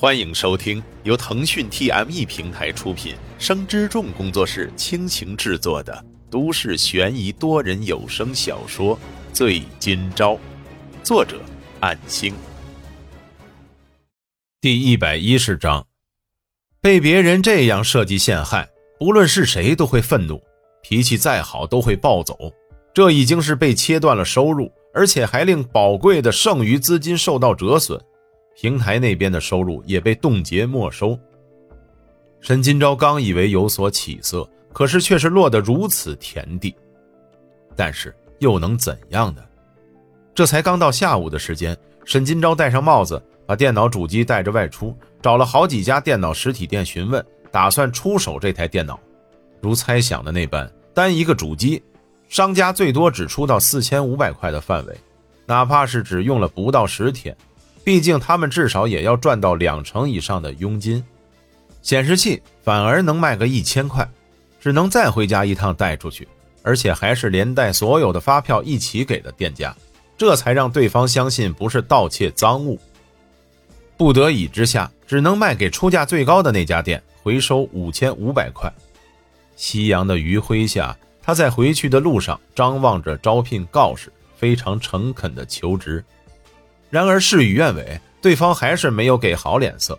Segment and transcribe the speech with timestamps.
[0.00, 8.94] 欢迎收听由腾讯 TME 平台出品、生之众工作室倾情制作的都市悬疑多人有声小说
[9.32, 10.34] 《醉今朝》，
[11.02, 11.40] 作者：
[11.80, 12.32] 暗星。
[14.60, 15.84] 第一百一十章，
[16.80, 18.68] 被别人这样设计陷害，
[19.00, 20.40] 不论是谁都会愤怒，
[20.80, 22.38] 脾气再好都会暴走。
[22.94, 28.00] 这已经是被切断了收入，而且还令宝贵的剩余资金受到折损。
[28.60, 31.16] 平台那边的收入也被冻结没收。
[32.40, 36.74] 沈金钊刚以为有所起色，可是却是落得如此田地。
[37.76, 39.40] 但是又能怎样呢？
[40.34, 48.98] 这才刚到下午的时间，沈金钊戴上帽子，把电脑主机带着外出，找了好几家电脑实体店询问，打算出手这台电脑。
[49.60, 51.80] 如猜想的那般，单一个主机，
[52.28, 54.96] 商家最多只出到四千五百块的范围，
[55.46, 57.36] 哪怕是只用了不到十天。
[57.84, 61.02] 毕竟他们至少也要赚到两成以上的佣金，
[61.82, 64.06] 显示器反而能卖个一千块，
[64.60, 66.28] 只能再回家一趟带出去，
[66.62, 69.74] 而且还是连带所有的发票一起给的店家，
[70.18, 72.78] 这才让对方相信不是盗窃赃物。
[73.96, 78.70] 不得已之下，只能卖给出价最高的那家店，回收五千五百块。
[79.56, 86.04] 夕阳的余晖下，他在回去的路上张望着招聘告示，非常诚恳的求职。
[86.90, 89.98] 然而事与愿违，对方还是没有给好脸色。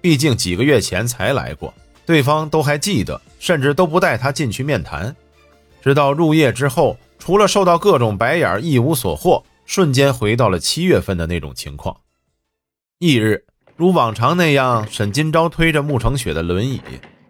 [0.00, 1.74] 毕竟几个月前才来过，
[2.06, 5.14] 对方都还记得，甚至都不带他进去面谈。
[5.82, 11.96] 直到入夜之后，除了受到各种白眼，一无所获，瞬间回到了七月份的那种情况。
[12.98, 13.44] 翌日，
[13.76, 16.80] 如往常那样，沈金钊推着穆成雪的轮椅，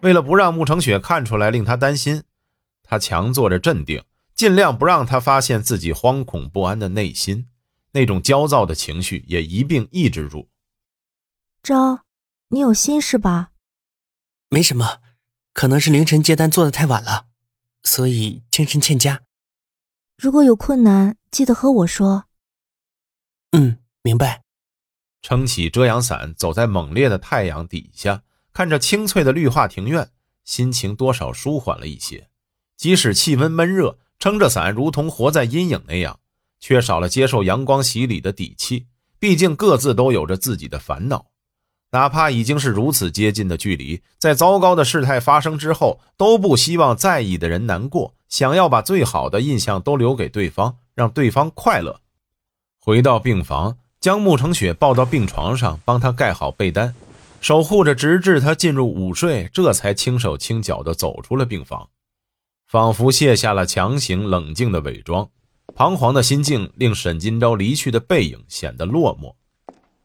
[0.00, 2.22] 为了不让穆成雪看出来令他担心，
[2.82, 4.02] 他强作着镇定，
[4.34, 7.46] 尽量不让他发现自己惶恐不安的内心。
[7.92, 10.48] 那种焦躁的情绪也一并抑制住。
[11.62, 12.04] 昭，
[12.48, 13.52] 你有心事吧？
[14.48, 15.00] 没什么，
[15.52, 17.26] 可能是凌晨接单做的太晚了，
[17.82, 19.22] 所以精神欠佳。
[20.16, 22.26] 如果有困难，记得和我说。
[23.52, 24.44] 嗯，明白。
[25.22, 30.10] 撑起遮阳伞，走在猛烈的太阳底下，看着清脆的绿化庭院，
[30.44, 32.30] 心情多少舒缓了一些。
[32.76, 36.19] 即使气温闷热，撑着伞如同活在阴影那样。
[36.60, 38.86] 缺少了接受阳光洗礼的底气，
[39.18, 41.26] 毕竟各自都有着自己的烦恼，
[41.92, 52.00] 哪怕已经是如此接近的距离，在糟糕的事态发生之后，都不希望在意的人难过，想要把最好的印象都留给对方，让对方快乐。
[52.78, 56.94] 回到病房，将慕成雪抱到病床上，帮她盖好被单，
[57.40, 61.88] 守护着直至她进入午睡，这才轻手轻脚地走出了病房，
[62.66, 65.28] 仿佛卸下了强行冷静的伪装。
[65.80, 69.34] 彷徨的心境令沈金钊离去的背影显得落寞。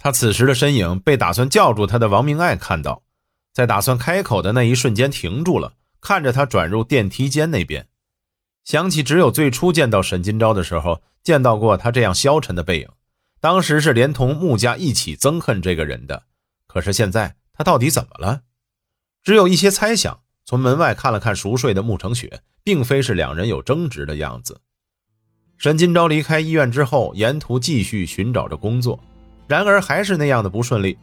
[0.00, 3.04] 他此时的身影被打算叫住他的王明爱看到，
[3.52, 7.86] 在打算开口的那一瞬间停住了，看着他转入电梯间那边，
[8.64, 12.88] 想起只有最初见到沈金钊的时候见到过他这样消沉的背影，
[13.40, 16.24] 当时是连同穆家一起憎恨这个人的。
[16.66, 18.40] 可是现在他到底怎么了？
[19.22, 20.18] 只有一些猜想。
[20.44, 24.60] 从门外看了看熟睡的穆成雪，并非是两人有争执的样子。
[25.60, 28.98] 沈金钊离开医院之后，沿途继续寻找着工作，
[29.46, 30.96] 然而还是那样的不顺利，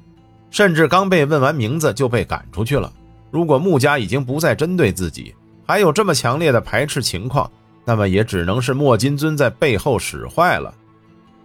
[0.49, 2.91] 甚至刚被问完名字就被赶出去了。
[3.29, 7.47] 如果穆家已经不再针对自己，还有这么强烈的排斥情况，
[7.85, 10.73] 那么也只能是莫金尊在背后使坏了。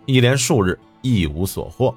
[0.06, 1.94] 一连数日一无所获，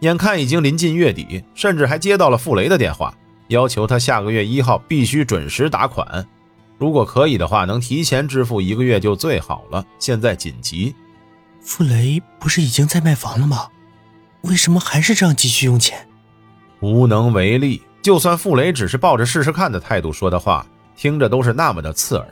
[0.00, 3.14] 眼看已经临近月底，甚至还接到了傅雷的电话，
[3.48, 6.26] 要求他下个月一号必须准时打款。
[6.78, 9.84] 如果可以的话，能提前支付一个月就最好了。
[9.98, 10.94] 现在紧急。
[11.60, 13.66] 傅雷不是已经在卖房了吗？
[14.42, 16.06] 为什么还是这样急需用钱？
[16.80, 17.82] 无能为力。
[18.02, 20.64] 就算傅雷只是抱着试试看的态度说的话，
[20.96, 22.28] 听着都是那么的刺耳。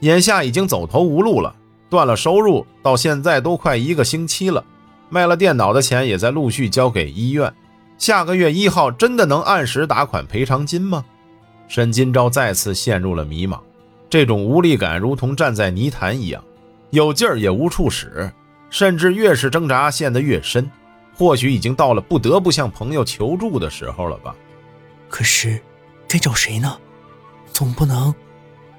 [0.00, 1.54] 眼下已经走投无路了，
[1.88, 4.64] 断了收入，到现在都快一个星期了。
[5.10, 7.52] 卖了电脑的钱也在陆续交给医院。
[7.96, 11.04] 下个月一号真的能按时打款赔偿金吗？
[11.68, 13.60] 沈金钊再次陷入了迷茫。
[14.14, 16.40] 这种无力感如同站在泥潭一样，
[16.90, 18.30] 有劲儿也无处使，
[18.70, 20.70] 甚至越是挣扎陷得越深。
[21.16, 24.32] 或许已经到了不得不向朋友求助的时候了吧？
[25.08, 25.60] 可是，
[26.06, 26.78] 该找谁呢？
[27.52, 28.14] 总不能……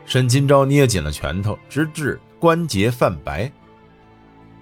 [0.05, 3.51] 沈金钊捏紧了拳头，直至关节泛白。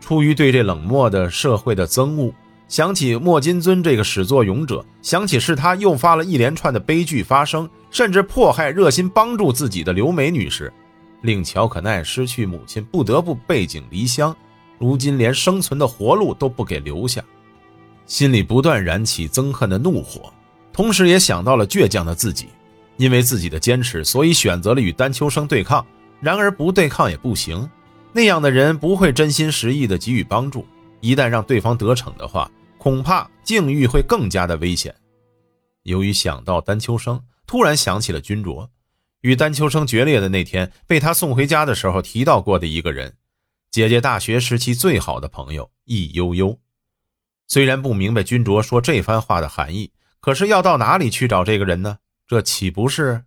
[0.01, 2.33] 出于对这冷漠的社会的憎恶，
[2.68, 7.69] 想起莫金尊这个始作俑者，想起是他诱发了一连串的悲剧发生。
[7.92, 10.74] 甚至迫害热心帮助自己的刘梅女士，
[11.21, 14.36] 令乔可奈失去母亲，不得不背井离乡，
[14.80, 17.24] 如今连生存的活路都不给留下，
[18.07, 20.33] 心里不断燃起憎恨的怒火。
[20.71, 22.48] 同时也想到了倔强的自己，
[22.98, 25.86] 因为自己的坚持，所以选择了与丹秋生对抗。
[26.19, 27.69] 然而不对抗也不行，
[28.12, 30.65] 那样的人不会真心实意的给予帮助，
[31.03, 34.95] 一旦让对方得逞的话，恐怕境遇会更加的危险。
[35.81, 38.71] 由于想到丹秋生，突然想起了君卓，
[39.19, 43.17] 与丹秋生决裂的那天，被他送回家的时候提到过的一个人，
[43.69, 46.57] 姐姐大学时期最好的朋友易悠悠。
[47.50, 49.91] 虽然不明白君卓说这番话的含义，
[50.21, 51.97] 可是要到哪里去找这个人呢？
[52.25, 53.25] 这岂不是？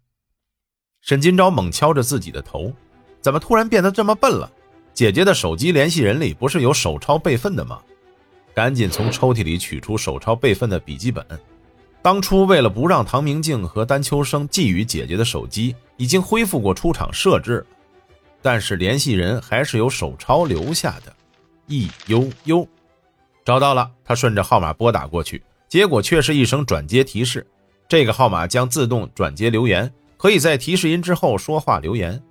[1.03, 2.75] 沈金钊猛敲着自己的头。
[3.21, 4.51] 怎么突然变得这么笨了？
[4.97, 7.79] 姐姐的手机联系人里不是有手抄备份的吗？
[8.55, 11.23] 赶紧从抽屉里取出手抄备份的笔记本。
[12.01, 17.67] 当初为了不让唐明镜和丹秋生觊觎姐姐的手机，已经恢复过出厂设置，
[18.41, 21.15] 但是联系人还是有手抄留下的。
[21.67, 22.67] 易悠悠，
[23.45, 23.91] 找到了。
[24.03, 27.47] 他顺着号码拨打过去，结果却是一声转接提示。
[27.87, 32.23] 这个号码将自动转接留言，可以在提示音之后说话留言。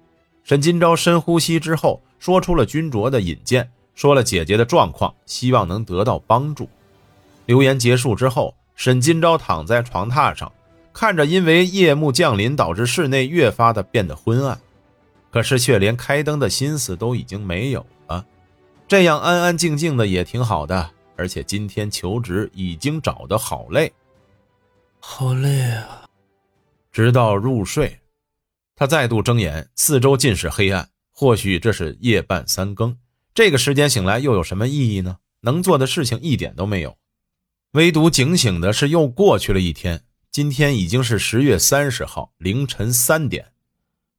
[0.44, 6.68] 沈金钊深呼吸之后，说出了君卓的引荐，说了姐姐的状况，希望能得到帮助。
[7.46, 10.52] 留言结束之后，沈金钊躺在床榻上，
[10.92, 14.60] 看着因为夜幕降临导致室内越发的变得昏暗，
[15.30, 18.26] 可是却连开灯的心思都已经没有了。
[18.88, 23.94] 这样安安静静的也挺好的，而且今天求职已经找得好累，
[25.00, 26.10] 好累啊，
[26.92, 28.00] 直到入睡。
[28.76, 30.90] 他再度睁眼，四周尽是黑暗。
[31.18, 32.98] 或许这是夜半三更，
[33.34, 35.20] 这个时间醒来又有什么意义呢？
[35.44, 36.98] 能做的事情一点都没有，
[37.72, 40.04] 唯独警醒的是又过去了一天。
[40.30, 43.54] 今天已经是十月三十号凌晨三点。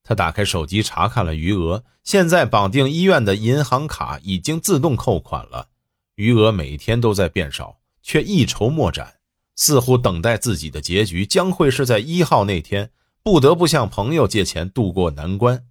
[0.02, 5.68] 他打开手机查看了余额，现在绑定医院的银行卡已经自动扣款了，
[6.14, 9.16] 余额每天都在变少，却一筹莫展，
[9.54, 12.90] 似乎等待自己的结局将会是在一号那天。
[13.22, 15.64] 不得不向朋友借钱渡过难关，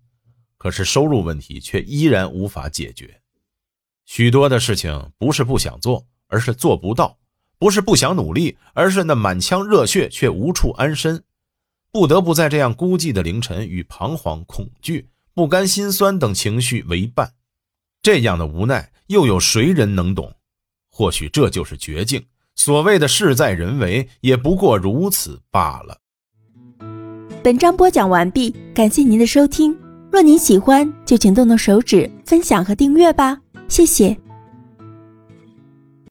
[0.66, 3.22] 可是收入问题却依然无法解决。
[4.04, 7.16] 许多的事情不是不想做，而是做不到；
[7.60, 11.24] 不是不想努力，而是那满腔热血却无处安身。
[11.92, 17.32] 不得不在这样孤寂的凌晨，与彷徨、恐惧、不甘心酸等情绪为伴。
[18.02, 20.34] 这样的无奈，又有谁人能懂？
[20.90, 22.26] 或许这就是绝境。
[22.56, 26.02] 所谓的事在人为，也不过如此罢了。
[27.44, 29.85] 本章播讲完毕，感谢您的收听。
[30.16, 34.18] 若您喜欢，就请动动手指分享和订阅吧，谢谢。